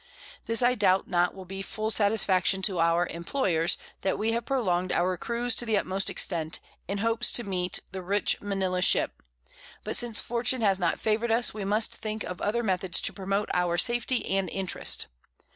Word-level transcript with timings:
This 0.47 0.63
I 0.63 0.73
doubt 0.73 1.07
not 1.07 1.35
will 1.35 1.45
be 1.45 1.61
full 1.61 1.91
Satisfaction 1.91 2.63
to 2.63 2.79
our 2.79 3.05
Imployers, 3.05 3.77
that 4.01 4.17
we 4.17 4.31
have 4.31 4.45
prolonged 4.47 4.91
our 4.91 5.15
Cruize 5.15 5.53
to 5.57 5.63
the 5.67 5.77
utmost 5.77 6.09
Extent, 6.09 6.59
in 6.87 6.97
hopes 6.97 7.31
to 7.33 7.43
meet 7.43 7.79
the 7.91 7.99
Rich_ 7.99 8.41
Manila 8.41 8.79
_Ship: 8.81 9.11
But 9.83 9.95
since 9.95 10.19
Fortune 10.19 10.61
has 10.61 10.79
not 10.79 10.99
favour'd 10.99 11.29
us, 11.29 11.53
we 11.53 11.65
must 11.65 11.93
think 11.93 12.23
of 12.23 12.41
other 12.41 12.63
Methods 12.63 12.99
to 12.99 13.13
promote 13.13 13.49
our 13.53 13.77
Safety 13.77 14.25
and 14.25 14.49
Interest. 14.49 15.05